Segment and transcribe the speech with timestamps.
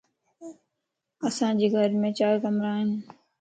[1.27, 2.89] اسان جي گھرم چار ڪمرا ان